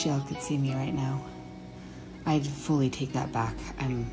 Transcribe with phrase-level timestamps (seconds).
[0.00, 1.20] wish y'all could see me right now.
[2.24, 3.54] I'd fully take that back.
[3.78, 4.10] I'm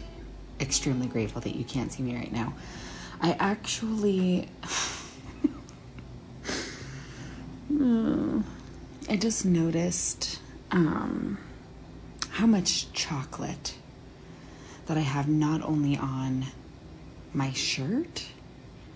[0.60, 2.54] extremely grateful that you can't see me right now.
[3.22, 4.50] I actually.
[9.10, 11.38] I just noticed um,
[12.32, 13.78] how much chocolate
[14.88, 16.48] that I have not only on
[17.34, 18.26] my shirt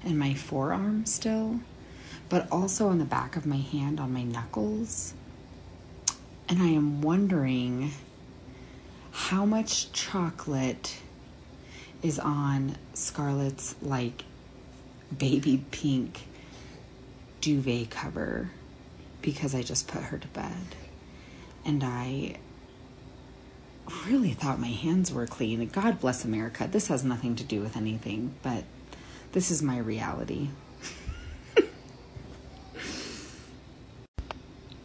[0.03, 1.61] and my forearm still,
[2.27, 5.13] but also on the back of my hand on my knuckles.
[6.51, 7.91] And I am wondering
[9.11, 10.97] how much chocolate
[12.03, 14.25] is on Scarlett's like
[15.17, 16.23] baby pink
[17.39, 18.51] duvet cover
[19.21, 20.75] because I just put her to bed.
[21.63, 22.35] And I
[24.05, 25.65] really thought my hands were clean.
[25.67, 26.67] God bless America.
[26.69, 28.65] This has nothing to do with anything, but
[29.31, 30.49] this is my reality.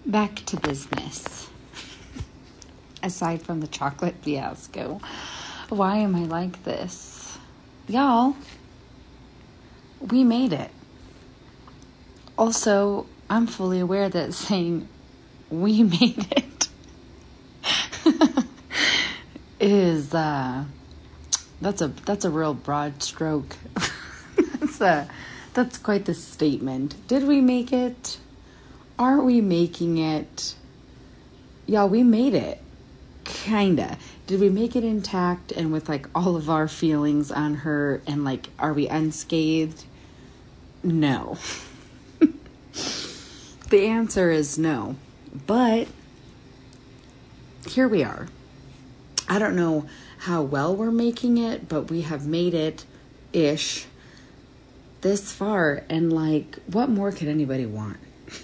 [0.07, 1.49] Back to business.
[3.07, 5.01] Aside from the chocolate fiasco,
[5.69, 7.39] why am I like this?
[7.87, 8.35] Y'all,
[10.01, 10.73] we made it.
[12.37, 14.89] Also, I'm fully aware that saying
[15.51, 16.69] we made it
[19.61, 20.65] is uh
[21.61, 23.57] that's a that's a real broad stroke.
[24.37, 25.09] that's a
[25.55, 26.97] that's quite the statement.
[27.07, 28.19] Did we make it?
[28.99, 30.57] Are we making it?
[31.67, 32.61] Yeah, we made it.
[33.47, 33.97] Kinda.
[34.27, 38.25] Did we make it intact and with like all of our feelings on her and
[38.25, 39.85] like are we unscathed?
[40.83, 41.39] No.
[43.71, 44.97] the answer is no.
[45.47, 45.87] But
[47.69, 48.27] here we are.
[49.29, 49.87] I don't know
[50.19, 52.85] how well we're making it, but we have made it
[53.33, 53.87] ish
[55.03, 55.85] this far.
[55.89, 57.99] And like, what more could anybody want?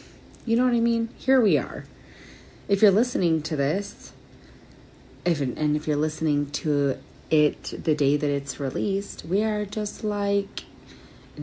[0.47, 1.09] You know what I mean?
[1.19, 1.87] Here we are.
[2.69, 4.13] If you're listening to this,
[5.25, 6.99] if and if you're listening to
[7.31, 10.65] it the day that it's released, we are just like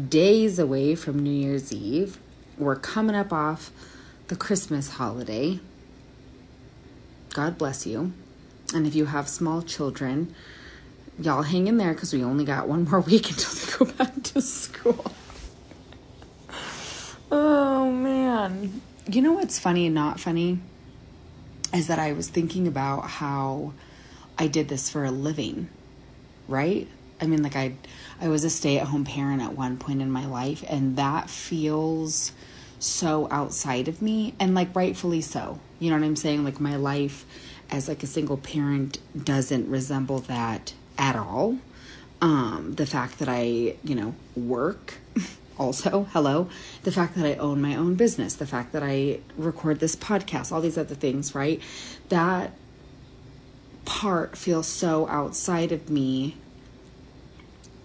[0.09, 2.19] days away from New Year's Eve.
[2.57, 3.72] We're coming up off
[4.28, 5.59] the Christmas holiday.
[7.34, 8.13] God bless you.
[8.73, 10.35] And if you have small children,
[11.18, 14.23] y'all hang in there because we only got one more week until they go back
[14.23, 15.12] to school.
[17.31, 18.81] oh man.
[19.09, 20.59] You know what's funny and not funny?
[21.74, 23.74] Is that I was thinking about how
[24.38, 25.69] I did this for a living,
[26.47, 26.88] right?
[27.22, 27.74] I mean, like I,
[28.19, 32.31] I was a stay-at-home parent at one point in my life, and that feels
[32.80, 35.59] so outside of me, and like rightfully so.
[35.80, 36.44] You know what I'm saying?
[36.44, 37.25] Like my life
[37.69, 41.57] as like a single parent doesn't resemble that at all.
[42.22, 44.96] Um, the fact that I, you know, work
[45.59, 46.47] also, hello,
[46.83, 50.51] the fact that I own my own business, the fact that I record this podcast,
[50.51, 51.61] all these other things, right?
[52.07, 52.53] That
[53.83, 56.37] part feels so outside of me.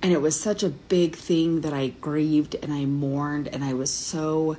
[0.03, 3.73] And it was such a big thing that I grieved and I mourned and I
[3.73, 4.57] was so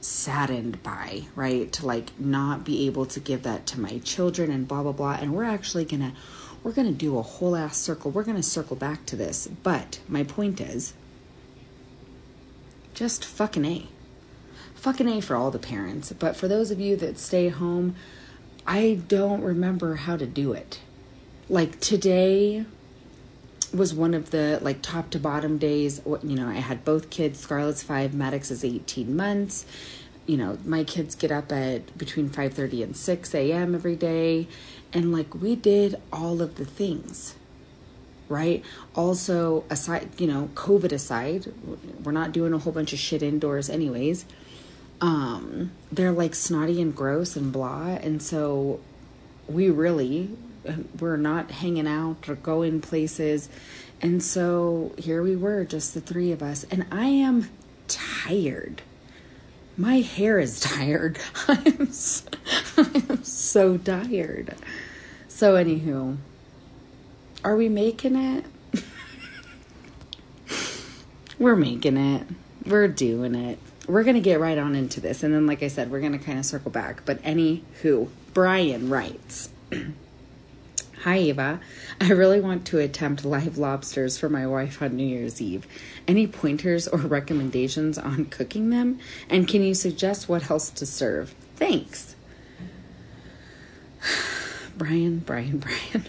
[0.00, 1.70] saddened by, right?
[1.72, 5.18] To like not be able to give that to my children and blah blah blah.
[5.20, 6.14] And we're actually gonna
[6.62, 8.12] we're gonna do a whole ass circle.
[8.12, 9.48] We're gonna circle back to this.
[9.48, 10.94] But my point is
[12.98, 13.86] just fucking A.
[14.74, 16.12] Fucking A for all the parents.
[16.12, 17.94] But for those of you that stay home,
[18.66, 20.80] I don't remember how to do it.
[21.48, 22.64] Like today
[23.72, 26.00] was one of the like top to bottom days.
[26.04, 27.38] You know, I had both kids.
[27.38, 29.64] Scarlett's five, Maddox is eighteen months.
[30.26, 33.76] You know, my kids get up at between five thirty and six a.m.
[33.76, 34.48] every day,
[34.92, 37.36] and like we did all of the things.
[38.28, 38.62] Right.
[38.94, 41.52] Also, aside, you know, COVID aside,
[42.02, 44.26] we're not doing a whole bunch of shit indoors, anyways.
[45.00, 48.80] Um, they're like snotty and gross and blah, and so
[49.48, 50.36] we really
[50.98, 53.48] we're not hanging out or going places.
[54.00, 56.64] And so here we were, just the three of us.
[56.70, 57.48] And I am
[57.88, 58.82] tired.
[59.76, 61.18] My hair is tired.
[61.46, 62.28] I am so,
[62.76, 64.54] I am so tired.
[65.28, 66.16] So, anywho,
[67.44, 68.44] are we making it?
[71.38, 72.26] we're making it.
[72.66, 73.58] We're doing it.
[73.86, 75.22] We're going to get right on into this.
[75.22, 77.04] And then, like I said, we're going to kind of circle back.
[77.04, 79.50] But, anywho, Brian writes.
[81.02, 81.60] Hi, Eva.
[82.00, 85.64] I really want to attempt live lobsters for my wife on New Year's Eve.
[86.08, 88.98] Any pointers or recommendations on cooking them?
[89.30, 91.34] And can you suggest what else to serve?
[91.54, 92.16] Thanks.
[94.76, 96.06] Brian, Brian, Brian.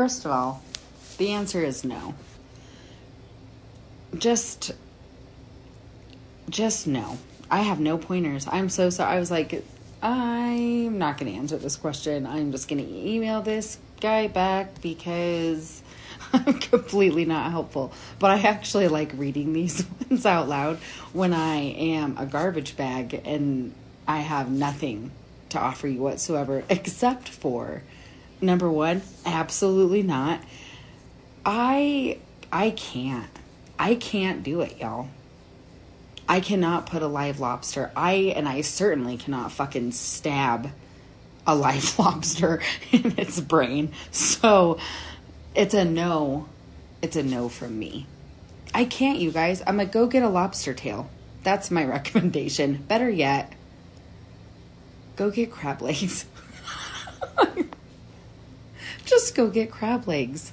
[0.00, 0.62] First of all,
[1.18, 2.14] the answer is no.
[4.16, 4.72] Just,
[6.48, 7.18] just no.
[7.50, 8.46] I have no pointers.
[8.50, 9.14] I'm so sorry.
[9.14, 9.62] I was like,
[10.02, 12.26] I'm not going to answer this question.
[12.26, 15.82] I'm just going to email this guy back because
[16.32, 17.92] I'm completely not helpful.
[18.18, 20.78] But I actually like reading these ones out loud
[21.12, 23.74] when I am a garbage bag and
[24.08, 25.10] I have nothing
[25.50, 27.82] to offer you whatsoever except for
[28.40, 30.40] number one, absolutely not.
[31.44, 32.18] I
[32.52, 33.30] I can't.
[33.78, 35.08] I can't do it, y'all.
[36.28, 37.90] I cannot put a live lobster.
[37.96, 40.70] I and I certainly cannot fucking stab
[41.46, 42.60] a live lobster
[42.92, 43.92] in its brain.
[44.10, 44.78] So
[45.54, 46.48] it's a no.
[47.02, 48.06] It's a no from me.
[48.72, 49.60] I can't, you guys.
[49.66, 51.10] I'm gonna go get a lobster tail.
[51.42, 52.84] That's my recommendation.
[52.86, 53.52] Better yet,
[55.16, 56.26] go get crab legs.
[59.10, 60.52] Just go get crab legs.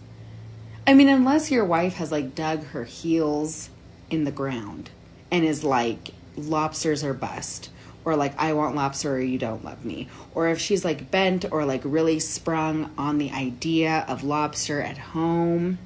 [0.87, 3.69] I mean, unless your wife has like dug her heels
[4.09, 4.89] in the ground
[5.31, 7.69] and is like, lobsters are bust.
[8.03, 10.07] Or like, I want lobster or you don't love me.
[10.33, 14.97] Or if she's like bent or like really sprung on the idea of lobster at
[14.97, 15.77] home,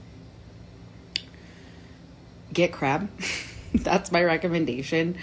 [2.54, 3.10] get crab.
[3.76, 5.18] That's my recommendation.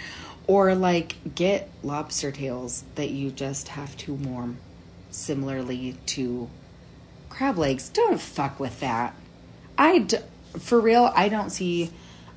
[0.45, 4.59] Or like, get lobster tails that you just have to warm
[5.09, 6.47] similarly to
[7.29, 7.89] crab legs.
[7.89, 9.15] Don't fuck with that.
[9.77, 10.17] I, d-
[10.57, 11.91] for real, I don't see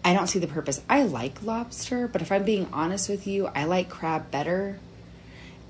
[0.05, 0.81] I don't see the purpose.
[0.89, 4.81] I like lobster, but if I'm being honest with you, I like crab better.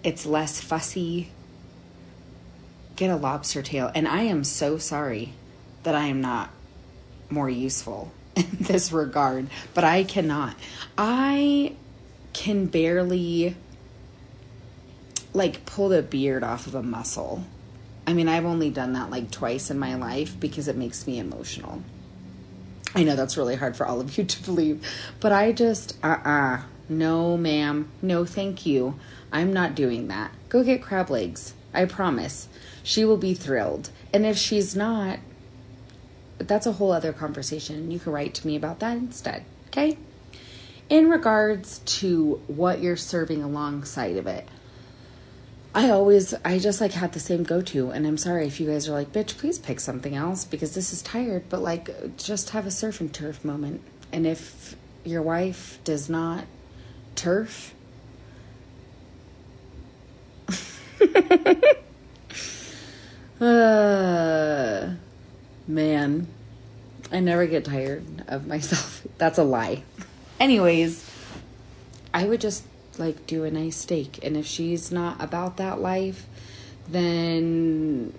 [0.03, 1.31] It's less fussy.
[2.97, 3.91] Get a lobster tail.
[3.95, 5.35] And I am so sorry
[5.83, 6.51] that I am not
[7.29, 10.57] more useful in this regard, but I cannot.
[10.97, 11.75] I
[12.33, 13.55] can barely
[15.35, 17.45] like pull the beard off of a mussel.
[18.07, 21.19] I mean, I've only done that like twice in my life because it makes me
[21.19, 21.83] emotional.
[22.95, 24.87] I know that's really hard for all of you to believe,
[25.21, 26.57] but I just, uh uh-uh.
[26.57, 28.99] uh no, ma'am, no, thank you.
[29.33, 30.33] I'm not doing that.
[30.49, 31.55] Go get crab legs.
[31.73, 32.49] I promise.
[32.83, 33.91] She will be thrilled.
[34.13, 35.21] And if she's not,
[36.39, 37.91] that's a whole other conversation.
[37.91, 39.97] You can write to me about that instead, okay?
[40.91, 44.47] In regards to what you're serving alongside of it,
[45.75, 47.91] I always, I just like had the same go to.
[47.91, 50.93] And I'm sorry if you guys are like, bitch, please pick something else because this
[50.93, 51.45] is tired.
[51.49, 53.81] But like, just have a surf and turf moment.
[54.13, 56.45] And if your wife does not
[57.15, 57.75] turf,
[63.41, 64.91] uh,
[65.67, 66.27] man,
[67.11, 69.07] I never get tired of myself.
[69.17, 69.83] That's a lie.
[70.39, 71.11] Anyways,
[72.13, 72.65] I would just
[72.99, 74.19] like do a nice steak.
[74.23, 76.27] And if she's not about that life,
[76.89, 78.13] then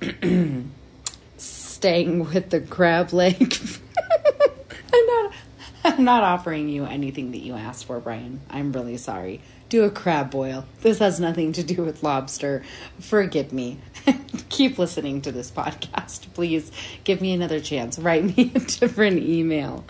[1.36, 3.56] staying with the crab leg.
[4.92, 5.32] I'm not
[5.84, 8.40] I'm not offering you anything that you asked for, Brian.
[8.50, 9.40] I'm really sorry.
[9.68, 10.64] Do a crab boil.
[10.80, 12.64] This has nothing to do with lobster.
[12.98, 13.78] Forgive me.
[14.48, 16.32] Keep listening to this podcast.
[16.34, 16.72] Please
[17.04, 17.98] give me another chance.
[17.98, 19.84] Write me a different email.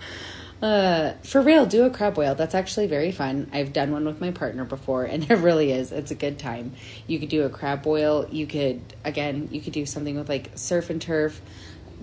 [0.60, 2.34] Uh, for real, do a crab boil.
[2.34, 3.48] That's actually very fun.
[3.52, 5.92] I've done one with my partner before, and it really is.
[5.92, 6.72] It's a good time.
[7.06, 8.26] You could do a crab boil.
[8.30, 11.40] You could, again, you could do something with like surf and turf.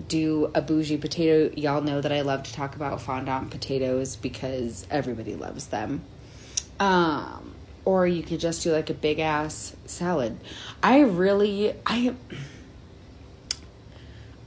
[0.08, 1.54] Do a bougie potato.
[1.56, 6.02] Y'all know that I love to talk about fondant potatoes because everybody loves them.
[6.78, 7.54] Um,
[7.86, 10.38] or you could just do like a big ass salad.
[10.82, 12.14] I really, I,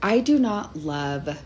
[0.04, 1.40] I do not love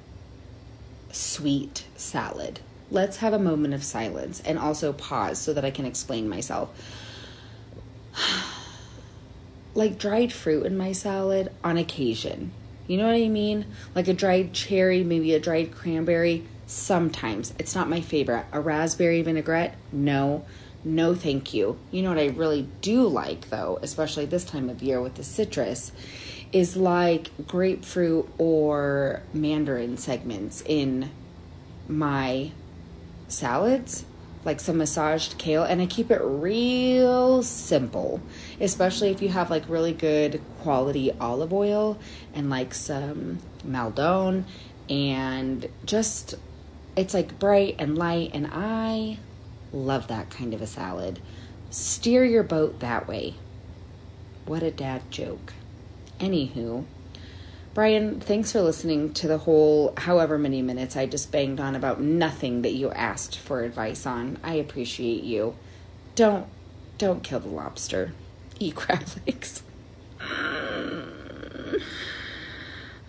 [1.13, 2.59] sweet salad.
[2.91, 6.69] Let's have a moment of silence and also pause so that I can explain myself.
[9.73, 12.51] like dried fruit in my salad on occasion.
[12.87, 13.65] You know what I mean?
[13.95, 16.43] Like a dried cherry, maybe a dried cranberry.
[16.65, 17.53] Sometimes.
[17.59, 18.45] It's not my favorite.
[18.51, 19.75] A raspberry vinaigrette?
[19.91, 20.45] No.
[20.83, 21.77] No, thank you.
[21.91, 25.23] You know what I really do like, though, especially this time of year with the
[25.23, 25.91] citrus,
[26.53, 31.09] is like grapefruit or mandarin segments in
[31.87, 32.51] my
[33.27, 34.05] salads,
[34.45, 38.21] like some massaged kale, and I keep it real simple,
[38.61, 41.97] especially if you have like really good quality olive oil
[42.35, 44.45] and like some Maldon
[44.89, 46.35] and just
[46.95, 49.17] it's like bright and light and I
[49.71, 51.19] love that kind of a salad.
[51.71, 53.33] Steer your boat that way.
[54.45, 55.53] What a dad joke.
[56.23, 56.85] Anywho,
[57.73, 61.99] Brian, thanks for listening to the whole however many minutes I just banged on about
[61.99, 64.37] nothing that you asked for advice on.
[64.41, 65.55] I appreciate you.
[66.15, 66.45] Don't
[66.97, 68.13] don't kill the lobster.
[68.59, 69.63] Eat crab legs.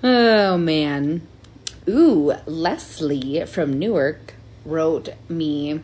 [0.03, 1.29] oh man.
[1.89, 5.83] Ooh, Leslie from Newark wrote me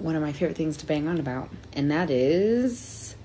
[0.00, 3.15] one of my favorite things to bang on about, and that is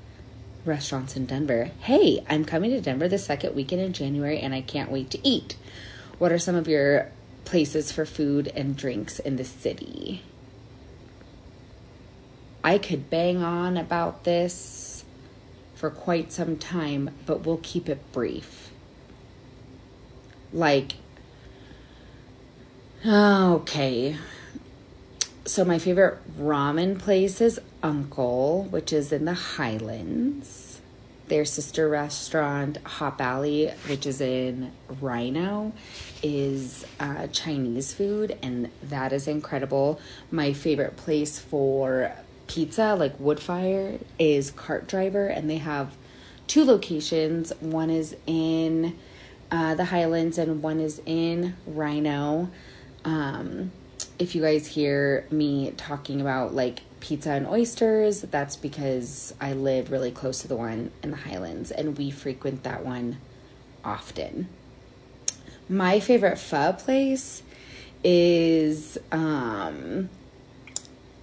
[0.65, 1.71] restaurants in Denver.
[1.79, 5.27] Hey, I'm coming to Denver the second weekend in January and I can't wait to
[5.27, 5.55] eat.
[6.17, 7.11] What are some of your
[7.45, 10.21] places for food and drinks in the city?
[12.63, 15.03] I could bang on about this
[15.75, 18.69] for quite some time, but we'll keep it brief.
[20.53, 20.93] Like,
[23.03, 24.15] okay.
[25.45, 30.81] So, my favorite ramen place is Uncle, which is in the Highlands.
[31.27, 34.71] Their sister restaurant, Hop Alley, which is in
[35.01, 35.71] RiNo,
[36.21, 39.99] is uh, Chinese food, and that is incredible.
[40.29, 42.11] My favorite place for
[42.47, 45.95] pizza, like Woodfire, is Cart Driver, and they have
[46.47, 47.53] two locations.
[47.61, 48.97] One is in
[49.49, 52.49] uh, the Highlands, and one is in RiNo.
[53.05, 53.71] Um,
[54.19, 59.91] if you guys hear me talking about like pizza and oysters, that's because I live
[59.91, 63.17] really close to the one in the Highlands and we frequent that one
[63.83, 64.47] often.
[65.67, 67.43] My favorite pho place
[68.03, 70.09] is um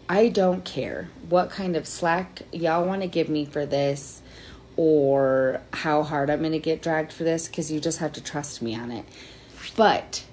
[0.09, 4.23] I don't care what kind of slack y'all want to give me for this
[4.77, 8.23] or how hard I'm going to get dragged for this cuz you just have to
[8.23, 9.05] trust me on it.
[9.77, 10.25] But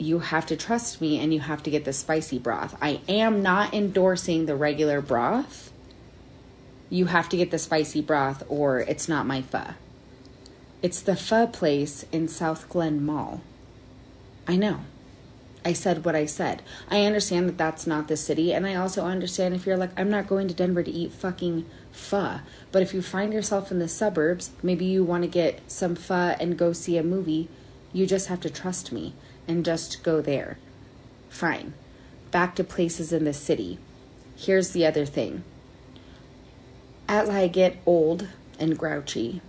[0.00, 2.76] you have to trust me and you have to get the spicy broth.
[2.80, 5.72] I am not endorsing the regular broth.
[6.88, 9.74] You have to get the spicy broth or it's not my pho.
[10.82, 13.42] It's the pho place in Southglenn Mall.
[14.48, 14.80] I know.
[15.62, 16.62] I said what I said.
[16.90, 20.08] I understand that that's not the city, and I also understand if you're like, I'm
[20.08, 22.40] not going to Denver to eat fucking pho.
[22.72, 26.34] But if you find yourself in the suburbs, maybe you want to get some pho
[26.40, 27.50] and go see a movie,
[27.92, 29.12] you just have to trust me
[29.50, 30.58] and just go there.
[31.28, 31.74] Fine.
[32.30, 33.80] Back to places in the city.
[34.36, 35.42] Here's the other thing.
[37.08, 38.28] As I get old
[38.60, 39.42] and grouchy,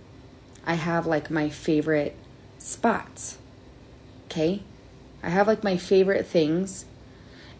[0.66, 2.16] I have like my favorite
[2.58, 3.38] spots.
[4.26, 4.62] Okay?
[5.22, 6.84] I have like my favorite things.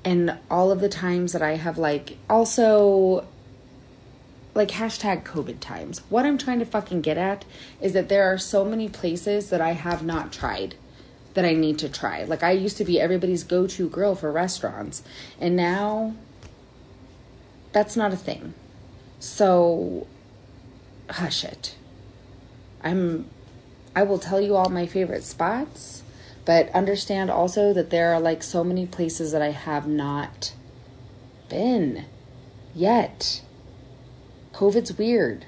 [0.04, 3.24] And all of the times that I have like also
[4.52, 6.00] like hashtag COVID times.
[6.08, 7.44] What I'm trying to fucking get at
[7.80, 10.74] is that there are so many places that I have not tried
[11.34, 12.24] that I need to try.
[12.24, 15.02] Like I used to be everybody's go-to girl for restaurants,
[15.40, 16.14] and now
[17.72, 18.54] that's not a thing.
[19.18, 20.06] So
[21.10, 21.76] hush it.
[22.82, 23.26] I'm
[23.94, 26.02] I will tell you all my favorite spots,
[26.44, 30.54] but understand also that there are like so many places that I have not
[31.48, 32.06] been
[32.74, 33.42] yet.
[34.54, 35.46] COVID's weird.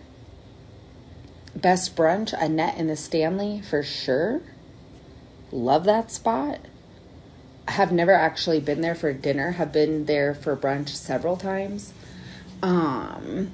[1.56, 4.42] Best brunch, Annette and the Stanley for sure.
[5.54, 6.58] Love that spot.
[7.68, 9.52] Have never actually been there for dinner.
[9.52, 11.92] Have been there for brunch several times.
[12.60, 13.52] Um,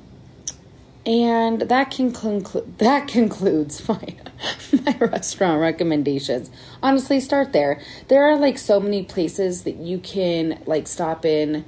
[1.05, 4.17] and that can conclude that concludes my
[4.73, 6.51] my restaurant recommendations.
[6.83, 7.83] Honestly, start there.
[8.09, 11.67] There are like so many places that you can like stop in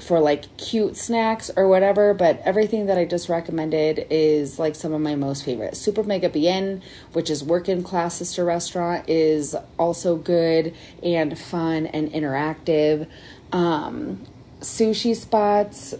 [0.00, 4.92] for like cute snacks or whatever, but everything that I just recommended is like some
[4.92, 5.76] of my most favorite.
[5.76, 6.82] Super Mega Bien,
[7.12, 13.06] which is Work & Class sister restaurant, is also good and fun and interactive.
[13.52, 14.24] Um,
[14.60, 15.94] sushi spots,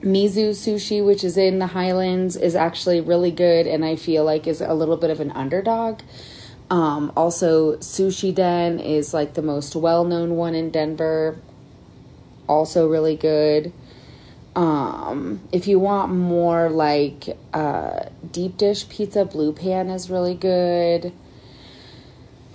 [0.00, 4.46] Mizu Sushi, which is in the Highlands, is actually really good and I feel like
[4.46, 6.00] is a little bit of an underdog.
[6.70, 11.36] Um, also, Sushi Den is like the most well known one in Denver
[12.50, 13.72] also really good.
[14.56, 21.12] Um, if you want more like uh, deep dish pizza, Blue Pan is really good.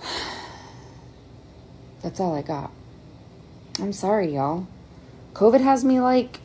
[2.02, 2.70] That's all I got.
[3.80, 4.66] I'm sorry, y'all.
[5.32, 6.40] COVID has me like,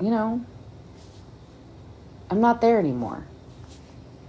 [0.00, 0.44] you know,
[2.30, 3.24] I'm not there anymore.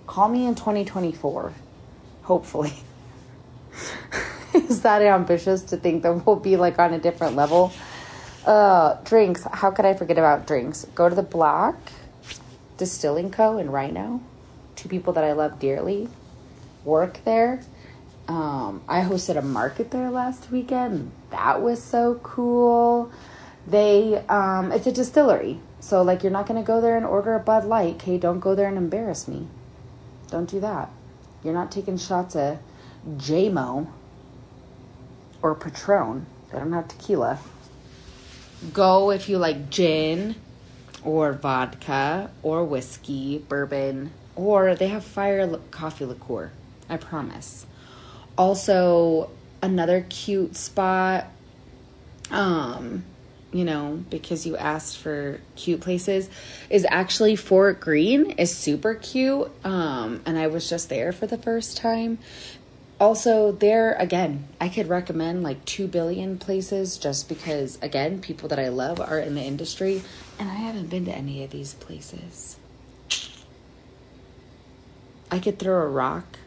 [0.07, 1.53] Call me in 2024,
[2.23, 2.73] hopefully.
[4.53, 7.73] Is that ambitious to think that we'll be like on a different level?
[8.47, 9.43] Uh, drinks.
[9.51, 10.85] How could I forget about drinks?
[10.95, 11.75] Go to the Block
[12.77, 13.57] Distilling Co.
[13.57, 14.21] in RiNo.
[14.77, 16.07] Two people that I love dearly
[16.85, 17.61] work there.
[18.29, 21.11] Um, I hosted a market there last weekend.
[21.29, 23.11] That was so cool.
[23.67, 25.59] They, um, it's a distillery.
[25.81, 27.95] So, like, you're not going to go there and order a Bud Light.
[27.95, 29.47] Okay, don't go there and embarrass me.
[30.31, 30.89] Don't do that.
[31.43, 32.59] You're not taking shots of
[33.05, 33.87] JMO
[35.41, 36.27] or Patron.
[36.49, 37.39] They don't have tequila
[38.73, 40.35] go if you like gin
[41.03, 46.51] or vodka or whiskey, bourbon, or they have fire coffee liqueur.
[46.89, 47.65] I promise.
[48.37, 49.29] Also,
[49.61, 51.27] another cute spot.
[52.29, 53.03] Um,
[53.53, 56.29] you know, because you asked for cute places,
[56.69, 59.49] is actually Fort Greene is super cute.
[59.63, 62.19] Um, and I was just there for the first time.
[62.99, 68.57] Also, there again, I could recommend like 2 billion places just because, again, people that
[68.57, 70.01] I love are in the industry,
[70.39, 72.57] and I haven't been to any of these places.
[75.29, 76.39] I could throw a rock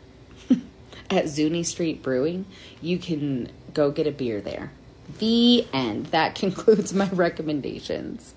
[1.10, 2.46] at Zuni Street Brewing.
[2.80, 4.72] You can go get a beer there.
[5.18, 6.06] The end.
[6.06, 8.34] That concludes my recommendations.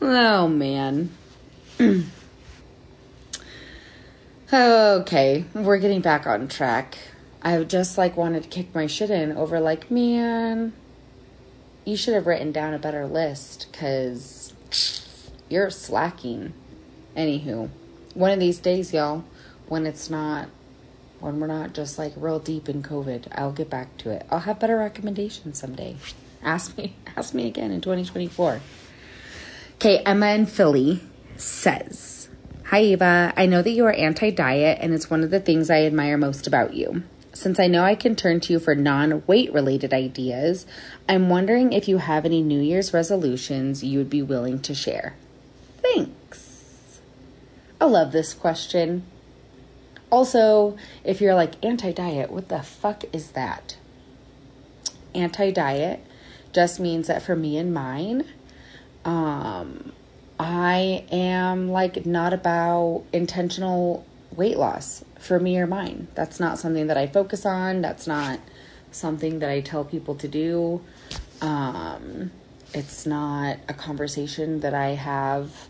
[0.00, 1.10] Oh, man.
[4.52, 6.96] okay, we're getting back on track.
[7.42, 10.72] I just like wanted to kick my shit in over like, man,
[11.84, 14.52] you should have written down a better list because
[15.48, 16.52] you're slacking.
[17.16, 17.70] Anywho,
[18.14, 19.24] one of these days, y'all,
[19.68, 20.48] when it's not
[21.20, 23.28] when we're not just like real deep in COVID.
[23.32, 24.26] I'll get back to it.
[24.30, 25.96] I'll have better recommendations someday.
[26.42, 28.60] Ask me, ask me again in 2024.
[29.76, 31.00] Okay, Emma in Philly
[31.36, 32.28] says,
[32.66, 35.70] Hi Eva, I know that you are anti diet, and it's one of the things
[35.70, 37.02] I admire most about you.
[37.36, 40.64] Since I know I can turn to you for non weight related ideas,
[41.06, 45.16] I'm wondering if you have any New Year's resolutions you would be willing to share.
[45.82, 46.98] Thanks.
[47.78, 49.02] I love this question.
[50.08, 53.76] Also, if you're like anti diet, what the fuck is that?
[55.14, 56.00] Anti diet
[56.54, 58.24] just means that for me and mine,
[59.04, 59.92] um,
[60.40, 66.08] I am like not about intentional weight loss for me or mine.
[66.14, 67.80] That's not something that I focus on.
[67.80, 68.38] That's not
[68.90, 70.82] something that I tell people to do.
[71.40, 72.30] Um,
[72.74, 75.68] it's not a conversation that I have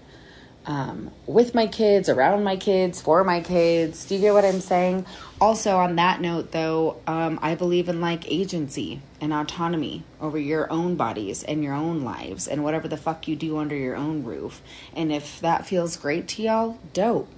[0.66, 4.04] um, with my kids, around my kids, for my kids.
[4.04, 5.06] Do you get what I'm saying?
[5.40, 10.70] Also, on that note, though, um, I believe in like agency and autonomy over your
[10.72, 14.24] own bodies and your own lives and whatever the fuck you do under your own
[14.24, 14.60] roof.
[14.94, 17.28] And if that feels great to y'all, dope.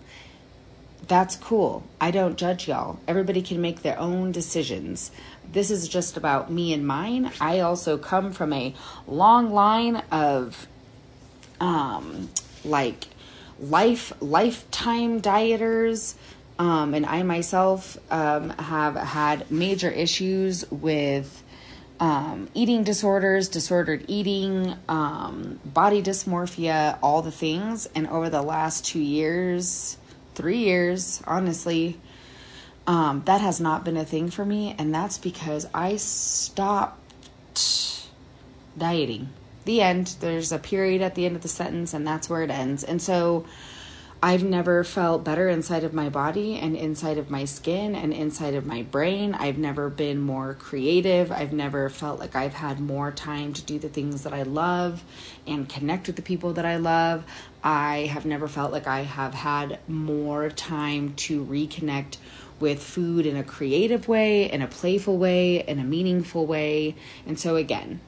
[1.09, 1.85] That's cool.
[2.01, 3.01] I don't judge y'all.
[3.09, 5.11] Everybody can make their own decisions.
[5.51, 7.33] This is just about me and mine.
[7.41, 8.75] I also come from a
[9.07, 10.69] long line of
[11.61, 12.29] um
[12.65, 13.09] like
[13.59, 16.15] life lifetime dieters
[16.59, 21.43] um, and I myself um, have had major issues with
[22.01, 27.87] um, eating disorders, disordered eating, um, body dysmorphia, all the things.
[27.95, 29.97] And over the last two years,
[30.39, 31.99] three years, honestly,
[32.87, 34.75] um, that has not been a thing for me.
[34.79, 37.05] And that's because I stopped
[38.79, 39.31] dieting
[39.65, 40.15] the end.
[40.21, 42.85] There's a period at the end of the sentence, and that's where it ends.
[42.85, 43.47] And so
[44.21, 48.55] I've never felt better inside of my body and inside of my skin and inside
[48.55, 49.33] of my brain.
[49.33, 51.31] I've never been more creative.
[51.31, 55.05] I've never felt like I've had more time to do the things that I love
[55.47, 57.23] and connect with the people that I love.
[57.63, 62.17] I have never felt like I have had more time to reconnect
[62.59, 66.97] with food in a creative way, in a playful way, in a meaningful way.
[67.25, 68.01] And so, again,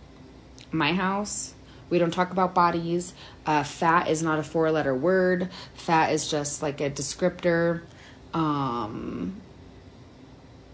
[0.72, 1.54] my house,
[1.90, 3.12] we don't talk about bodies.
[3.44, 7.82] Uh, fat is not a four letter word, fat is just like a descriptor.
[8.32, 9.40] Um,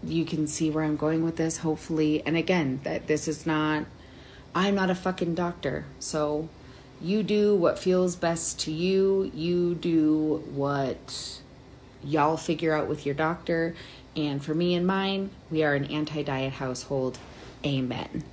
[0.03, 2.23] you can see where I'm going with this, hopefully.
[2.25, 3.85] And again, that this is not,
[4.53, 5.85] I'm not a fucking doctor.
[5.99, 6.49] So
[7.01, 9.31] you do what feels best to you.
[9.33, 11.41] You do what
[12.03, 13.75] y'all figure out with your doctor.
[14.15, 17.19] And for me and mine, we are an anti diet household.
[17.65, 18.23] Amen.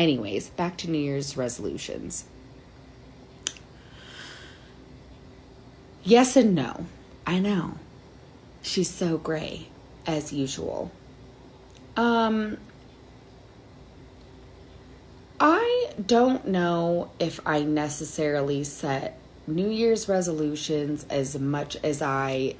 [0.00, 2.24] Anyways, back to New Year's resolutions.
[6.02, 6.86] Yes and no.
[7.26, 7.74] I know.
[8.62, 9.68] She's so gray,
[10.06, 10.90] as usual.
[11.98, 12.56] Um,
[15.38, 22.54] I don't know if I necessarily set New Year's resolutions as much as I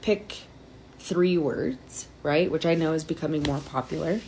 [0.00, 0.38] pick
[0.98, 2.50] three words, right?
[2.50, 4.22] Which I know is becoming more popular.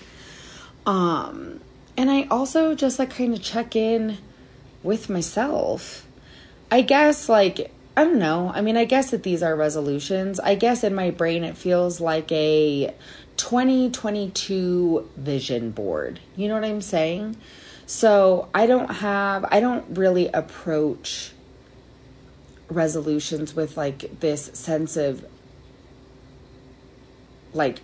[0.84, 1.62] Um,
[1.96, 4.18] and I also just like kind of check in
[4.82, 6.06] with myself.
[6.70, 8.50] I guess like I don't know.
[8.54, 10.40] I mean, I guess that these are resolutions.
[10.40, 12.94] I guess in my brain it feels like a
[13.36, 16.20] 2022 vision board.
[16.36, 17.36] You know what I'm saying?
[17.86, 21.32] So, I don't have I don't really approach
[22.68, 25.24] resolutions with like this sense of
[27.52, 27.80] like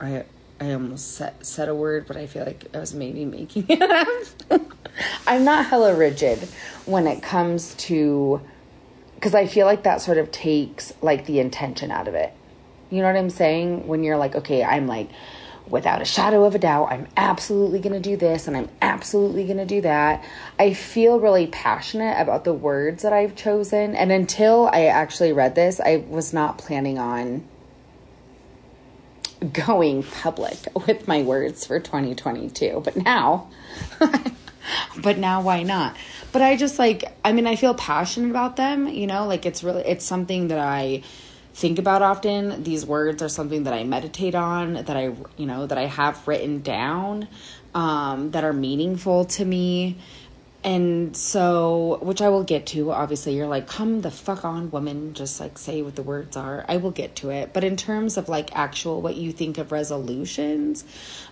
[0.00, 0.24] I
[0.64, 3.82] I almost said, said a word, but I feel like I was maybe making it
[3.82, 4.62] up.
[5.26, 6.38] I'm not hella rigid
[6.86, 8.40] when it comes to,
[9.14, 12.32] because I feel like that sort of takes like the intention out of it.
[12.90, 13.86] You know what I'm saying?
[13.86, 15.10] When you're like, okay, I'm like
[15.68, 19.44] without a shadow of a doubt, I'm absolutely going to do this and I'm absolutely
[19.44, 20.24] going to do that.
[20.58, 23.94] I feel really passionate about the words that I've chosen.
[23.94, 27.46] And until I actually read this, I was not planning on
[29.52, 32.82] going public with my words for 2022.
[32.84, 33.48] But now,
[35.02, 35.96] but now why not?
[36.32, 39.62] But I just like, I mean, I feel passionate about them, you know, like it's
[39.62, 41.02] really, it's something that I
[41.54, 42.64] think about often.
[42.64, 46.26] These words are something that I meditate on, that I, you know, that I have
[46.26, 47.28] written down,
[47.74, 49.98] um, that are meaningful to me.
[50.64, 52.90] And so, which I will get to.
[52.90, 55.12] Obviously, you're like, come the fuck on, woman.
[55.12, 56.64] Just like say what the words are.
[56.66, 57.52] I will get to it.
[57.52, 60.84] But in terms of like actual what you think of resolutions,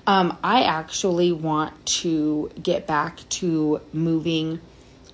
[0.06, 4.60] um, I actually want to get back to moving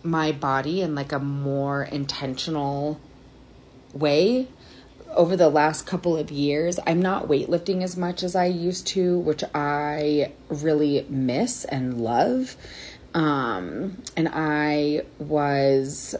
[0.03, 3.01] my body in like a more intentional
[3.93, 4.49] way
[5.15, 9.19] over the last couple of years, I'm not weightlifting as much as I used to,
[9.19, 12.57] which I really miss and love.
[13.19, 16.15] Um, and I was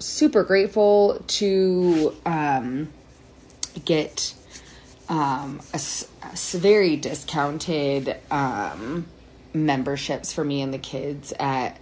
[0.00, 2.88] super grateful to um,
[3.84, 4.34] get
[5.08, 5.80] um, a,
[6.24, 9.06] a, very discounted um,
[9.54, 11.78] memberships for me and the kids at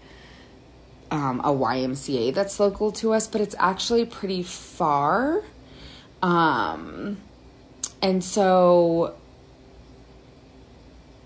[1.11, 5.45] um, a YMCA that's local to us, but it's actually pretty far.
[6.21, 7.17] Um,
[8.03, 9.17] and so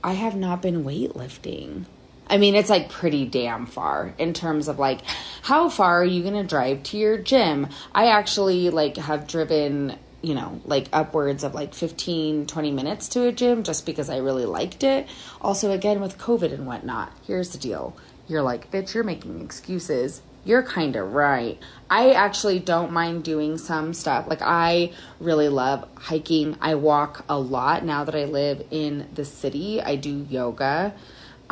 [0.05, 1.87] I have not been weightlifting.
[2.33, 5.03] I mean, it's like pretty damn far in terms of like
[5.43, 7.69] how far are you going to drive to your gym?
[7.95, 13.27] I actually like have driven, you know, like upwards of like 15, 20 minutes to
[13.27, 15.09] a gym just because I really liked it.
[15.43, 17.95] Also, again, with COVID and whatnot, here's the deal.
[18.27, 21.59] You're like, bitch, you're making excuses you're kind of right.
[21.89, 24.27] I actually don't mind doing some stuff.
[24.27, 26.57] Like, I really love hiking.
[26.61, 29.81] I walk a lot now that I live in the city.
[29.81, 30.95] I do yoga.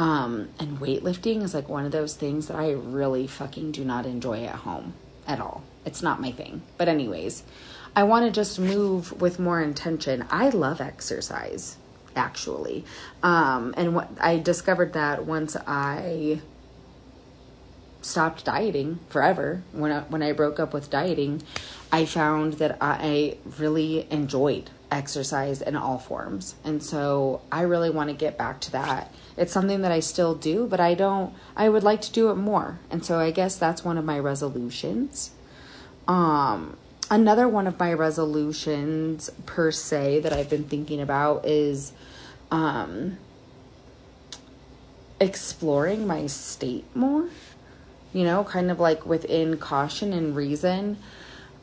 [0.00, 4.06] Um, and weightlifting is like one of those things that I really fucking do not
[4.06, 4.94] enjoy at home
[5.26, 5.62] at all.
[5.84, 6.62] It's not my thing.
[6.78, 7.42] But, anyways,
[7.94, 10.24] I want to just move with more intention.
[10.30, 11.76] I love exercise,
[12.16, 12.86] actually.
[13.22, 16.40] Um, and what I discovered that once I
[18.00, 21.42] stopped dieting forever when I, when I broke up with dieting
[21.92, 26.54] I found that I really enjoyed exercise in all forms.
[26.64, 29.12] And so I really want to get back to that.
[29.36, 32.36] It's something that I still do but I don't I would like to do it
[32.36, 32.78] more.
[32.90, 35.30] And so I guess that's one of my resolutions.
[36.08, 36.76] Um
[37.10, 41.92] another one of my resolutions per se that I've been thinking about is
[42.50, 43.18] um
[45.20, 47.28] exploring my state more
[48.12, 50.98] you know, kind of like within caution and reason.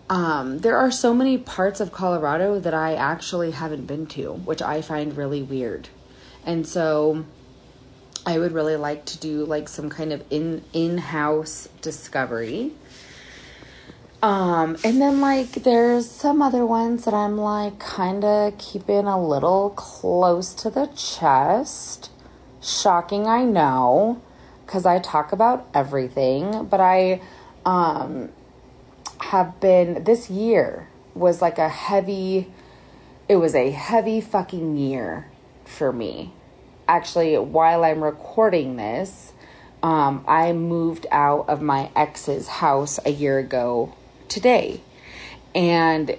[0.09, 4.61] Um, there are so many parts of Colorado that I actually haven't been to, which
[4.61, 5.89] I find really weird.
[6.45, 7.25] And so
[8.25, 12.71] I would really like to do like some kind of in in-house discovery.
[14.23, 19.21] Um, and then like there's some other ones that I'm like kind of keeping a
[19.21, 22.11] little close to the chest.
[22.61, 24.21] Shocking, I know
[24.65, 27.21] because I talk about everything, but I
[27.65, 28.29] um,
[29.19, 32.51] have been, this year was like a heavy,
[33.27, 35.27] it was a heavy fucking year
[35.65, 36.34] for me.
[36.88, 39.34] Actually, while I'm recording this,
[39.84, 43.93] um, I moved out of my ex's house a year ago
[44.27, 44.82] today.
[45.53, 46.17] And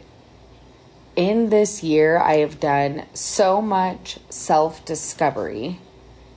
[1.16, 5.80] in this year, I have done so much self discovery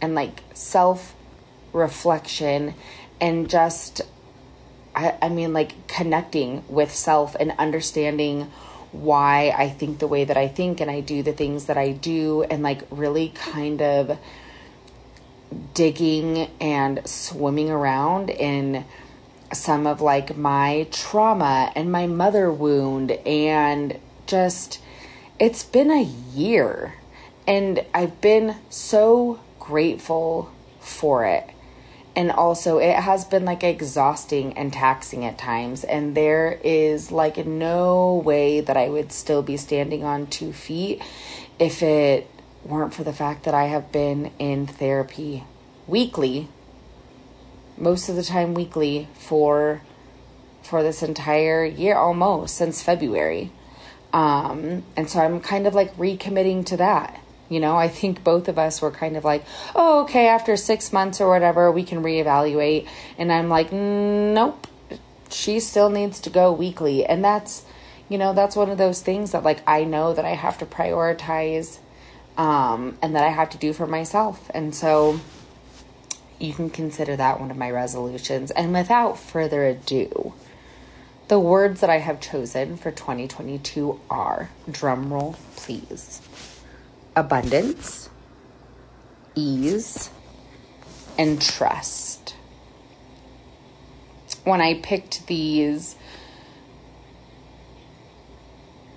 [0.01, 1.15] and like self
[1.73, 2.73] reflection
[3.19, 4.01] and just
[4.95, 8.51] I, I mean like connecting with self and understanding
[8.91, 11.91] why I think the way that I think and I do the things that I
[11.91, 14.17] do and like really kind of
[15.73, 18.85] digging and swimming around in
[19.53, 24.79] some of like my trauma and my mother wound and just
[25.39, 26.95] it's been a year
[27.47, 31.49] and I've been so grateful for it
[32.15, 35.83] and also it has been like exhausting and taxing at times.
[35.83, 41.01] And there is like no way that I would still be standing on two feet
[41.59, 42.29] if it
[42.65, 45.43] weren't for the fact that I have been in therapy
[45.87, 46.47] weekly
[47.77, 49.81] most of the time weekly for
[50.61, 53.51] for this entire year almost since February.
[54.13, 57.20] Um and so I'm kind of like recommitting to that
[57.51, 59.43] you know, I think both of us were kind of like,
[59.75, 62.87] oh, okay, after six months or whatever, we can reevaluate.
[63.17, 64.67] And I'm like, nope,
[65.29, 67.05] she still needs to go weekly.
[67.05, 67.65] And that's,
[68.07, 70.65] you know, that's one of those things that like I know that I have to
[70.65, 71.79] prioritize
[72.37, 74.49] um, and that I have to do for myself.
[74.53, 75.19] And so
[76.39, 78.51] you can consider that one of my resolutions.
[78.51, 80.33] And without further ado,
[81.27, 86.21] the words that I have chosen for 2022 are drumroll, please
[87.15, 88.09] abundance,
[89.35, 90.09] ease,
[91.17, 92.35] and trust.
[94.43, 95.95] When I picked these,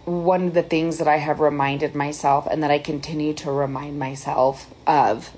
[0.04, 3.98] one of the things that I have reminded myself and that I continue to remind
[3.98, 5.30] myself of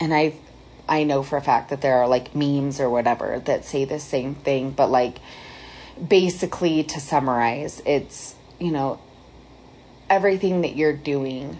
[0.00, 0.34] and I
[0.88, 3.98] I know for a fact that there are like memes or whatever that say the
[3.98, 5.18] same thing but like
[6.06, 9.00] basically to summarize it's you know
[10.08, 11.58] everything that you're doing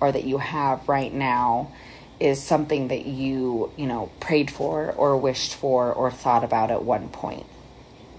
[0.00, 1.72] or that you have right now
[2.20, 6.84] is something that you you know prayed for or wished for or thought about at
[6.84, 7.46] one point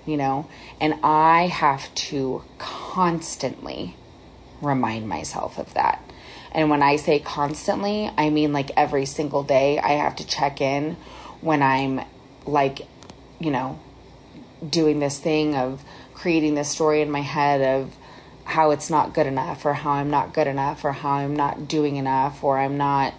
[0.05, 0.47] you know?
[0.79, 3.95] And I have to constantly
[4.61, 6.01] remind myself of that.
[6.51, 10.61] And when I say constantly, I mean like every single day I have to check
[10.61, 10.95] in
[11.41, 12.01] when I'm
[12.45, 12.81] like,
[13.39, 13.79] you know,
[14.67, 15.83] doing this thing of
[16.13, 17.93] creating this story in my head of
[18.45, 21.67] how it's not good enough or how I'm not good enough or how I'm not
[21.67, 23.13] doing enough or I'm not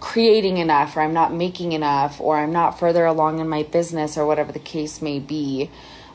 [0.00, 4.18] creating enough or I'm not making enough or I'm not further along in my business
[4.18, 5.70] or whatever the case may be.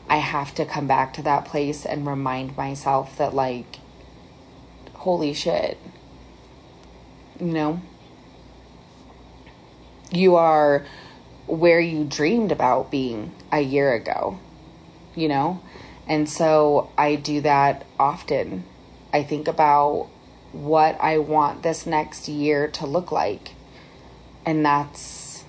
[0.08, 3.78] I have to come back to that place and remind myself that, like,
[4.94, 5.78] holy shit,
[7.40, 7.80] you know,
[10.12, 10.86] you are
[11.48, 14.38] where you dreamed about being a year ago,
[15.14, 15.60] you know?
[16.06, 18.64] And so I do that often.
[19.12, 20.08] I think about
[20.52, 23.50] what I want this next year to look like.
[24.44, 25.44] And that's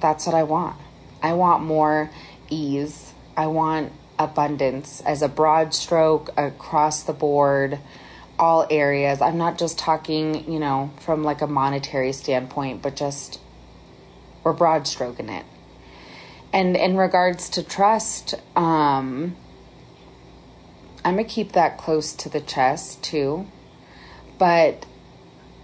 [0.00, 0.76] that's what I want.
[1.22, 2.10] I want more
[2.48, 7.78] ease I want abundance as a broad stroke across the board,
[8.36, 9.20] all areas.
[9.20, 13.38] I'm not just talking, you know, from like a monetary standpoint, but just
[14.42, 15.46] we're broad stroking it.
[16.52, 19.36] And in regards to trust, um,
[21.08, 23.46] I'm gonna keep that close to the chest too.
[24.38, 24.84] But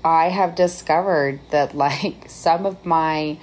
[0.03, 3.39] I have discovered that like some of my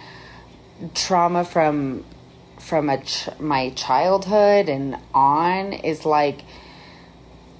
[0.95, 2.03] trauma from
[2.59, 6.41] from a ch- my childhood and on is like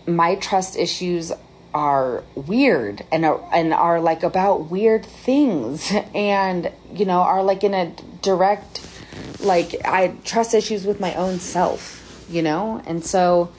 [0.08, 1.32] my trust issues
[1.74, 7.64] are weird and are, and are like about weird things and you know are like
[7.64, 8.82] in a direct
[9.40, 12.82] like I trust issues with my own self, you know?
[12.86, 13.52] And so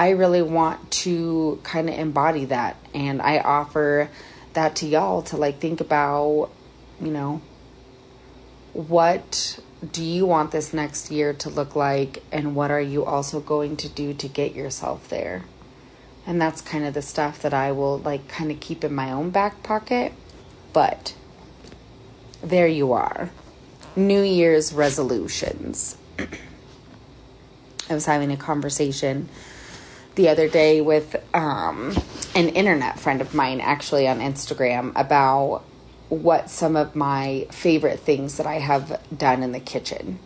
[0.00, 4.08] I really want to kind of embody that and I offer
[4.54, 6.48] that to y'all to like think about,
[7.02, 7.42] you know,
[8.72, 9.60] what
[9.92, 13.76] do you want this next year to look like and what are you also going
[13.76, 15.44] to do to get yourself there?
[16.26, 19.12] And that's kind of the stuff that i will like kind of keep in my
[19.12, 20.14] own back pocket
[20.72, 21.14] but
[22.42, 23.28] there you are.
[23.94, 25.98] New year's resolutions.
[26.18, 29.28] I was having a conversation
[30.14, 31.94] the other day with um,
[32.34, 35.62] an internet friend of mine actually on instagram about
[36.10, 40.18] what some of my favorite things that I have done in the kitchen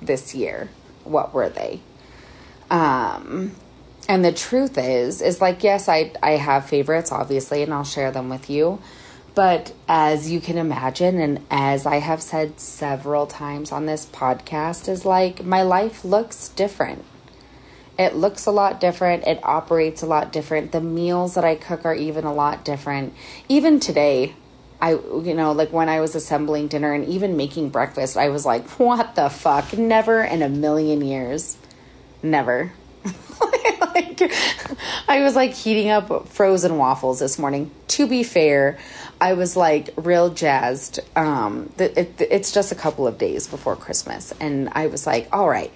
[0.00, 0.70] this year.
[1.04, 1.80] What were they?
[2.70, 3.56] Um,
[4.08, 8.12] and the truth is, is like, yes, I, I have favorites, obviously, and I'll share
[8.12, 8.80] them with you.
[9.34, 14.88] But as you can imagine, and as I have said several times on this podcast,
[14.88, 17.04] is like my life looks different.
[18.00, 19.26] It looks a lot different.
[19.26, 20.72] It operates a lot different.
[20.72, 23.12] The meals that I cook are even a lot different.
[23.46, 24.34] Even today,
[24.80, 28.46] I, you know, like when I was assembling dinner and even making breakfast, I was
[28.46, 29.76] like, what the fuck?
[29.76, 31.58] Never in a million years.
[32.22, 32.72] Never.
[33.94, 34.22] like,
[35.06, 37.70] I was like heating up frozen waffles this morning.
[37.88, 38.78] To be fair,
[39.20, 41.00] I was like real jazzed.
[41.16, 45.28] Um, it, it, it's just a couple of days before Christmas, and I was like,
[45.34, 45.70] all right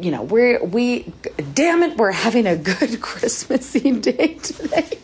[0.00, 1.12] you know, we're, we,
[1.54, 4.98] damn it, we're having a good Christmassy day today.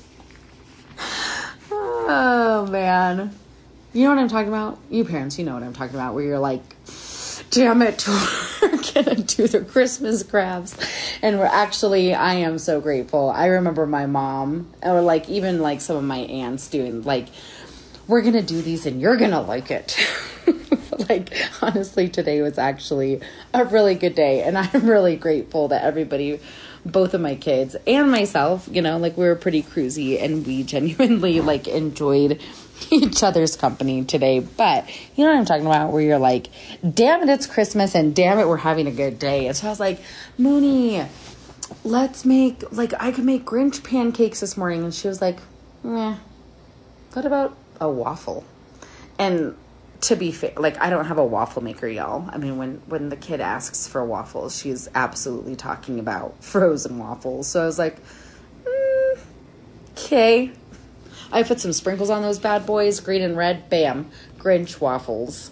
[1.71, 3.35] Oh man.
[3.93, 4.79] You know what I'm talking about?
[4.91, 6.63] You parents, you know what I'm talking about, where you're like,
[7.51, 8.07] damn it,
[8.63, 10.77] we're gonna do the Christmas crafts.
[11.23, 13.31] And we're actually, I am so grateful.
[13.31, 17.29] I remember my mom, or like even like some of my aunts doing, like,
[18.07, 19.97] we're gonna do these and you're gonna like it.
[21.09, 21.33] like,
[21.63, 23.21] honestly, today was actually
[23.55, 24.43] a really good day.
[24.43, 26.41] And I'm really grateful that everybody
[26.85, 30.63] both of my kids and myself, you know, like we were pretty cruisy and we
[30.65, 32.41] genuinely like enjoyed
[32.91, 34.41] each other's company today.
[34.41, 35.93] But you know what I'm talking about?
[35.93, 36.49] Where you're like,
[36.89, 39.47] damn it, it's Christmas and damn it, we're having a good day.
[39.47, 40.01] And so I was like,
[40.39, 41.05] Mooney,
[41.85, 45.39] let's make like I could make Grinch pancakes this morning and she was like,
[45.83, 46.17] "Meh.
[47.13, 48.45] What about a waffle?"
[49.19, 49.57] And
[50.03, 52.29] to be fair, like I don't have a waffle maker, y'all.
[52.33, 57.49] I mean, when when the kid asks for waffles, she's absolutely talking about frozen waffles.
[57.49, 57.99] So I was like,
[58.65, 59.19] mm,
[59.93, 60.53] "Okay."
[61.31, 63.69] I put some sprinkles on those bad boys, green and red.
[63.69, 65.51] Bam, Grinch waffles.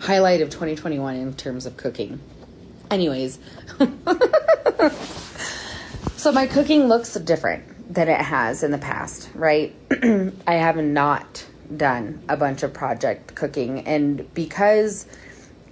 [0.00, 2.20] Highlight of 2021 in terms of cooking.
[2.90, 3.38] Anyways,
[6.16, 9.74] so my cooking looks different than it has in the past, right?
[10.46, 15.06] I have not done a bunch of project cooking, and because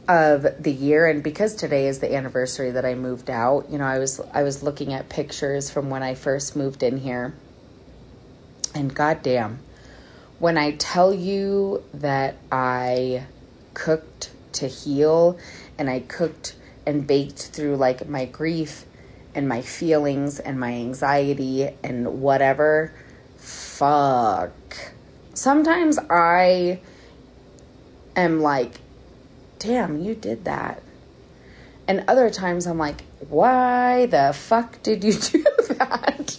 [0.09, 3.85] of the year and because today is the anniversary that I moved out, you know,
[3.85, 7.35] I was I was looking at pictures from when I first moved in here.
[8.75, 9.61] And goddamn,
[10.39, 13.25] when I tell you that I
[13.75, 15.39] cooked to heal
[15.79, 18.85] and I cooked and baked through like my grief
[19.35, 22.93] and my feelings and my anxiety and whatever.
[23.37, 24.53] Fuck.
[25.41, 26.81] Sometimes I
[28.15, 28.73] am like,
[29.59, 30.83] damn, you did that.
[31.89, 35.43] And other times I'm like, why the fuck did you do
[35.79, 36.39] that?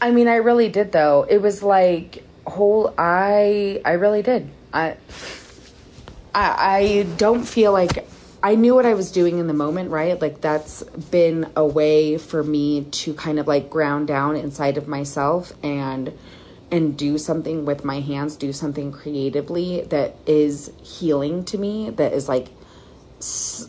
[0.00, 1.26] I mean, I really did though.
[1.28, 4.48] It was like whole I I really did.
[4.72, 4.96] I
[6.32, 8.06] I, I don't feel like
[8.44, 10.20] I knew what I was doing in the moment, right?
[10.20, 14.86] Like that's been a way for me to kind of like ground down inside of
[14.86, 16.16] myself and
[16.72, 22.12] and do something with my hands, do something creatively that is healing to me, that
[22.12, 22.48] is like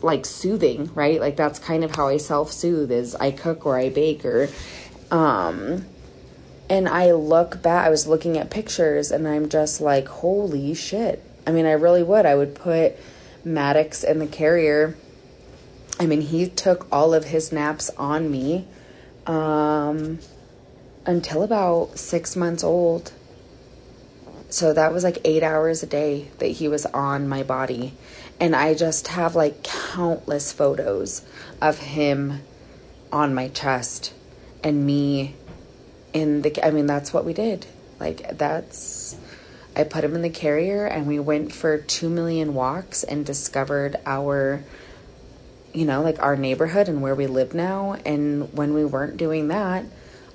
[0.02, 1.20] like soothing, right?
[1.20, 4.48] Like that's kind of how I self-soothe is I cook or I bake or
[5.12, 5.84] um
[6.68, 11.22] and I look back, I was looking at pictures and I'm just like, holy shit.
[11.46, 12.24] I mean, I really would.
[12.24, 12.96] I would put
[13.44, 14.96] Maddox in the carrier.
[16.00, 18.66] I mean, he took all of his naps on me
[19.26, 20.18] um,
[21.06, 23.12] until about six months old.
[24.48, 27.94] So that was like eight hours a day that he was on my body.
[28.38, 31.22] And I just have like countless photos
[31.60, 32.42] of him
[33.12, 34.12] on my chest
[34.62, 35.34] and me
[36.12, 36.64] in the.
[36.64, 37.66] I mean, that's what we did.
[38.00, 39.16] Like, that's
[39.76, 43.96] I put him in the carrier and we went for 2 million walks and discovered
[44.06, 44.62] our
[45.72, 47.96] you know, like our neighborhood and where we live now.
[48.06, 49.84] And when we weren't doing that,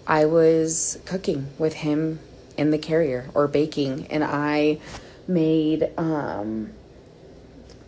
[0.09, 2.19] I was cooking with him
[2.57, 4.07] in the carrier or baking.
[4.07, 4.79] And I
[5.27, 6.71] made, um,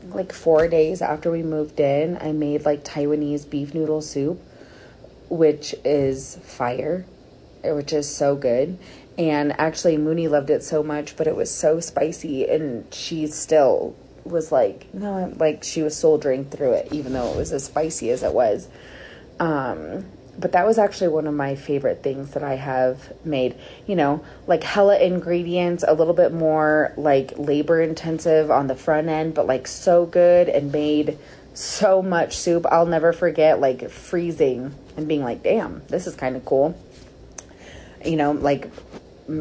[0.09, 4.39] like four days after we moved in, I made like Taiwanese beef noodle soup,
[5.29, 7.05] which is fire,
[7.63, 8.77] which is so good.
[9.17, 13.95] And actually, Mooney loved it so much, but it was so spicy, and she still
[14.23, 18.09] was like, no, like she was soldiering through it, even though it was as spicy
[18.11, 18.67] as it was.
[19.39, 20.05] Um,
[20.39, 23.55] but that was actually one of my favorite things that I have made.
[23.87, 29.07] You know, like hella ingredients, a little bit more like labor intensive on the front
[29.07, 31.17] end, but like so good and made
[31.53, 32.65] so much soup.
[32.71, 36.77] I'll never forget like freezing and being like, damn, this is kind of cool.
[38.05, 38.69] You know, like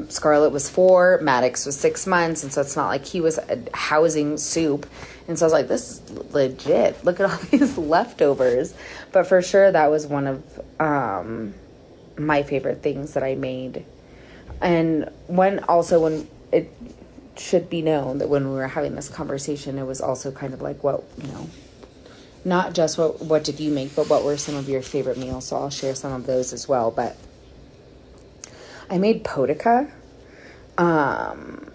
[0.08, 3.38] Scarlett was four, Maddox was six months, and so it's not like he was
[3.74, 4.86] housing soup.
[5.26, 7.04] And so I was like, this is legit.
[7.04, 8.74] Look at all these leftovers.
[9.12, 11.54] But for sure, that was one of um,
[12.18, 13.84] my favorite things that I made.
[14.60, 16.72] And when also, when it
[17.36, 20.60] should be known that when we were having this conversation, it was also kind of
[20.60, 21.48] like, what, you know,
[22.44, 25.46] not just what, what did you make, but what were some of your favorite meals.
[25.46, 26.90] So I'll share some of those as well.
[26.90, 27.16] But
[28.90, 29.90] I made potica.
[30.76, 31.72] Um,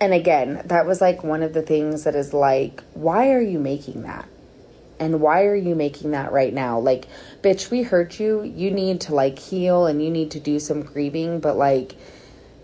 [0.00, 3.60] and again, that was like one of the things that is like, why are you
[3.60, 4.28] making that?
[5.00, 6.80] And why are you making that right now?
[6.80, 7.06] Like,
[7.42, 8.42] bitch, we hurt you.
[8.42, 11.38] You need to like heal and you need to do some grieving.
[11.38, 11.94] But like,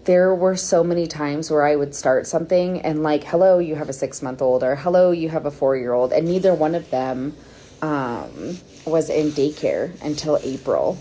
[0.05, 3.89] there were so many times where I would start something and like, hello, you have
[3.89, 6.13] a six month old, or hello, you have a four year old.
[6.13, 7.37] And neither one of them
[7.81, 10.99] um, was in daycare until April.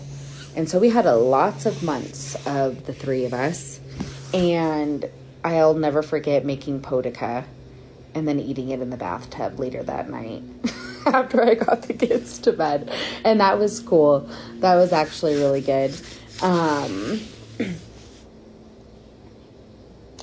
[0.56, 3.80] And so we had a lots of months of the three of us.
[4.32, 5.08] And
[5.44, 7.44] I'll never forget making potica
[8.14, 10.42] and then eating it in the bathtub later that night
[11.06, 12.92] after I got the kids to bed.
[13.24, 14.28] And that was cool.
[14.60, 15.92] That was actually really good.
[16.40, 17.20] Um,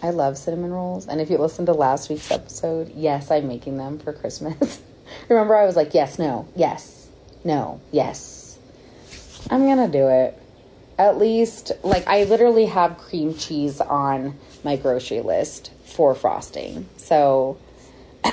[0.02, 1.08] I love cinnamon rolls.
[1.08, 4.82] And if you listen to last week's episode, yes, I'm making them for Christmas.
[5.30, 7.10] Remember, I was like, yes, no, yes,
[7.44, 8.41] no, yes
[9.50, 10.38] I'm gonna do it.
[10.98, 16.88] At least, like, I literally have cream cheese on my grocery list for frosting.
[16.98, 17.58] So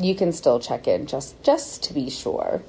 [0.00, 2.62] you can still check in just just to be sure.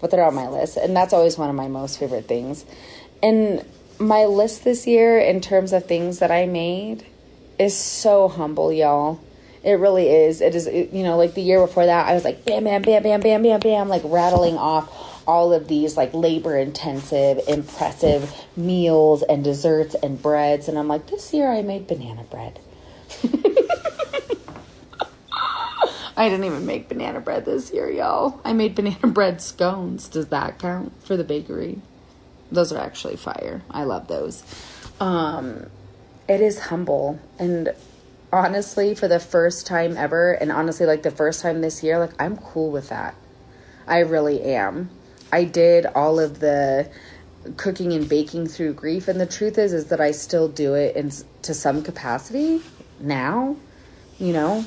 [0.00, 0.76] but they're on my list.
[0.76, 2.64] And that's always one of my most favorite things.
[3.22, 3.64] And
[3.98, 7.06] my list this year, in terms of things that I made,
[7.58, 9.20] is so humble, y'all.
[9.64, 10.40] It really is.
[10.40, 12.82] It is, it, you know, like the year before that, I was like, bam, bam,
[12.82, 14.88] bam, bam, bam, bam, bam, like rattling off
[15.26, 20.68] all of these like labor intensive, impressive meals and desserts and breads.
[20.68, 22.60] And I'm like, this year I made banana bread.
[26.18, 28.40] I didn't even make banana bread this year, y'all.
[28.44, 30.08] I made banana bread scones.
[30.08, 31.80] Does that count for the bakery?
[32.50, 33.62] Those are actually fire.
[33.70, 34.42] I love those.
[34.98, 35.66] Um,
[36.28, 37.72] it is humble and
[38.32, 42.10] honestly for the first time ever and honestly like the first time this year like
[42.18, 43.14] i'm cool with that
[43.86, 44.90] i really am
[45.32, 46.88] i did all of the
[47.56, 50.96] cooking and baking through grief and the truth is is that i still do it
[50.96, 51.10] in
[51.42, 52.60] to some capacity
[53.00, 53.56] now
[54.18, 54.64] you know?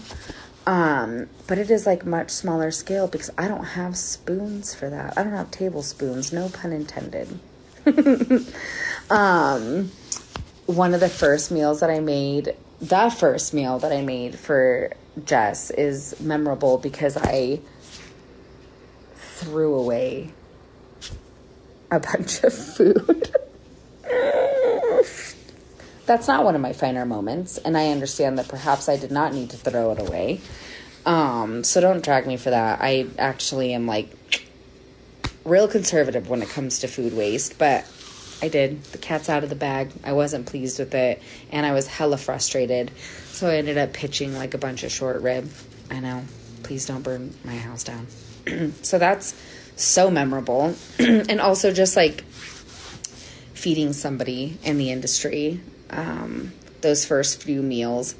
[0.67, 5.17] Um but it is like much smaller scale because i don't have spoons for that.
[5.17, 7.39] I don't have tablespoons no pun intended.
[9.09, 9.91] Um
[10.67, 14.91] one of the first meals that i made the first meal that I made for
[15.25, 17.59] Jess is memorable because I
[19.15, 20.31] threw away
[21.91, 23.35] a bunch of food.
[26.05, 29.33] That's not one of my finer moments, and I understand that perhaps I did not
[29.33, 30.41] need to throw it away.
[31.05, 32.79] Um, so don't drag me for that.
[32.81, 34.09] I actually am like
[35.45, 37.85] real conservative when it comes to food waste, but
[38.41, 38.83] I did.
[38.85, 39.91] The cat's out of the bag.
[40.03, 41.21] I wasn't pleased with it,
[41.51, 42.91] and I was hella frustrated.
[43.31, 45.49] So I ended up pitching like a bunch of short rib.
[45.91, 46.23] I know.
[46.63, 48.07] Please don't burn my house down.
[48.81, 49.35] so that's
[49.79, 50.75] so memorable.
[50.99, 52.23] and also just like
[53.53, 55.59] feeding somebody in the industry.
[55.89, 58.15] Um, those first few meals,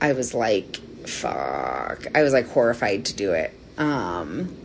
[0.00, 0.76] I was like,
[1.06, 2.06] fuck.
[2.14, 3.52] I was like horrified to do it.
[3.76, 4.56] Um,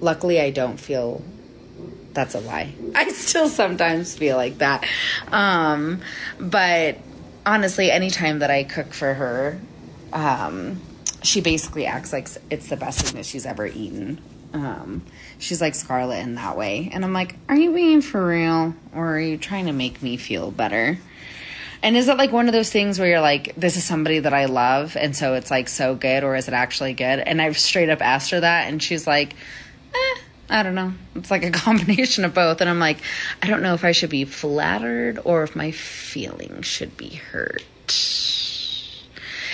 [0.00, 1.22] luckily, I don't feel
[2.12, 2.74] that's a lie.
[2.94, 4.86] I still sometimes feel like that.
[5.30, 6.00] Um,
[6.38, 6.98] but
[7.44, 9.60] honestly, anytime that I cook for her,
[10.12, 10.80] um,
[11.22, 14.20] she basically acts like it's the best thing that she's ever eaten.
[14.56, 15.02] Um,
[15.38, 16.90] she's like Scarlett in that way.
[16.92, 18.74] And I'm like, are you being for real?
[18.94, 20.98] Or are you trying to make me feel better?
[21.82, 24.32] And is it like one of those things where you're like, this is somebody that
[24.32, 27.20] I love, and so it's like so good, or is it actually good?
[27.20, 29.34] And I've straight up asked her that, and she's like,
[29.94, 30.92] eh, I don't know.
[31.14, 32.60] It's like a combination of both.
[32.60, 32.98] And I'm like,
[33.42, 37.62] I don't know if I should be flattered or if my feelings should be hurt.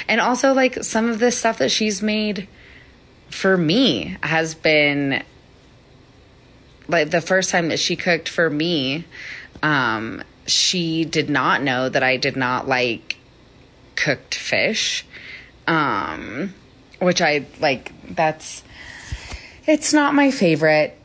[0.09, 2.48] And also, like, some of the stuff that she's made
[3.43, 5.20] for me has been
[6.86, 9.05] like the first time that she cooked for me,
[9.64, 13.16] um, she did not know that I did not like
[13.97, 15.05] cooked fish.
[15.66, 16.55] Um,
[17.01, 18.62] which I like, that's
[19.66, 20.97] it's not my favorite.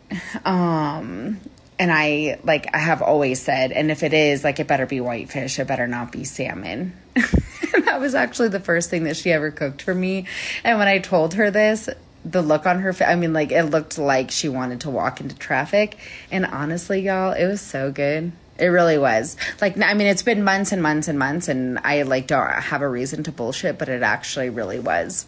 [0.45, 1.39] Um,
[1.79, 5.01] and I like I have always said, and if it is, like it better be
[5.01, 6.95] whitefish, it better not be salmon.
[7.15, 10.27] that was actually the first thing that she ever cooked for me.
[10.63, 11.89] And when I told her this,
[12.29, 15.21] the look on her face, I mean, like it looked like she wanted to walk
[15.21, 15.97] into traffic.
[16.29, 18.31] And honestly, y'all, it was so good.
[18.59, 19.37] It really was.
[19.61, 22.81] Like, I mean, it's been months and months and months, and I like don't have
[22.81, 25.25] a reason to bullshit, but it actually really was.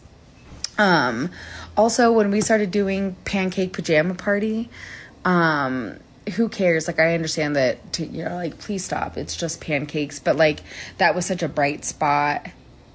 [0.77, 1.29] Um,
[1.77, 4.69] also, when we started doing pancake pajama party,
[5.25, 5.99] um,
[6.35, 6.87] who cares?
[6.87, 9.17] Like, I understand that, to, you know, like, please stop.
[9.17, 10.19] It's just pancakes.
[10.19, 10.61] But, like,
[10.97, 12.47] that was such a bright spot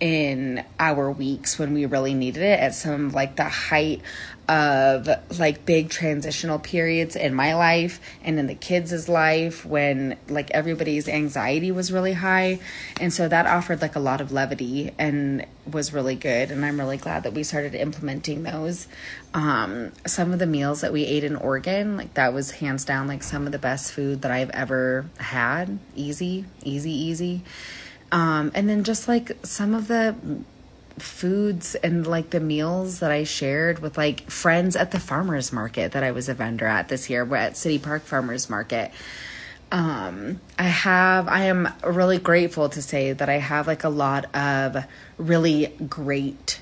[0.04, 4.02] in our weeks when we really needed it at some, like, the height
[4.48, 10.50] of like big transitional periods in my life and in the kids' life when like
[10.50, 12.58] everybody's anxiety was really high.
[13.00, 16.50] And so that offered like a lot of levity and was really good.
[16.50, 18.86] And I'm really glad that we started implementing those.
[19.32, 23.06] Um, some of the meals that we ate in Oregon, like that was hands down
[23.06, 25.78] like some of the best food that I've ever had.
[25.96, 27.44] Easy, easy, easy.
[28.14, 30.14] Um, and then just like some of the
[31.00, 35.90] foods and like the meals that I shared with like friends at the farmers market
[35.92, 37.24] that I was a vendor at this year.
[37.24, 38.92] We're at City Park Farmers Market.
[39.72, 44.32] Um, I have, I am really grateful to say that I have like a lot
[44.32, 44.84] of
[45.18, 46.60] really great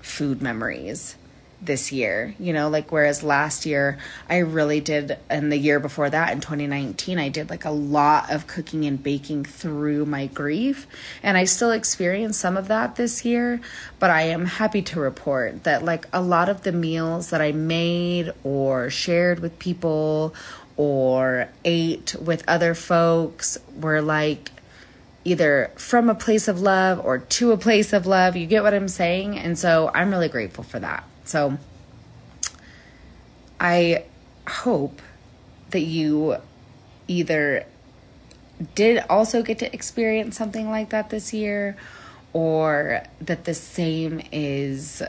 [0.00, 1.14] food memories
[1.60, 3.98] this year, you know, like whereas last year
[4.28, 8.30] I really did, and the year before that in 2019, I did like a lot
[8.30, 10.86] of cooking and baking through my grief.
[11.22, 13.60] And I still experienced some of that this year,
[13.98, 17.52] but I am happy to report that like a lot of the meals that I
[17.52, 20.34] made or shared with people
[20.76, 24.50] or ate with other folks were like
[25.24, 28.36] either from a place of love or to a place of love.
[28.36, 29.38] You get what I'm saying?
[29.38, 31.04] And so I'm really grateful for that.
[31.26, 31.58] So
[33.60, 34.04] I
[34.48, 35.02] hope
[35.70, 36.36] that you
[37.08, 37.66] either
[38.74, 41.76] did also get to experience something like that this year
[42.32, 45.02] or that the same is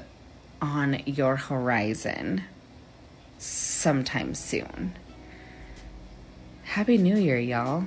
[0.61, 2.43] on your horizon
[3.37, 4.95] sometime soon.
[6.63, 7.85] Happy New Year, y'all.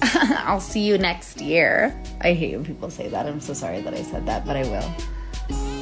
[0.02, 2.00] I'll see you next year.
[2.20, 3.26] I hate when people say that.
[3.26, 5.13] I'm so sorry that I said that, but I will.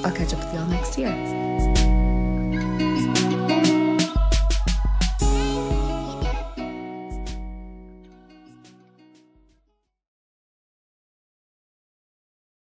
[0.05, 1.72] I'll catch up with y'all next year.